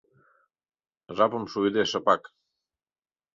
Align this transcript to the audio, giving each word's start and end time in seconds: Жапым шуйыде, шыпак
Жапым 1.17 1.43
шуйыде, 1.51 1.83
шыпак 1.91 2.23